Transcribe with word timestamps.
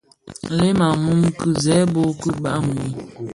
Nlem 0.51 0.79
a 0.87 0.89
mum 1.03 1.21
ki 1.37 1.49
zerbo, 1.63 2.01
bi 2.19 2.29
bag 2.41 2.63
wii, 2.71 2.93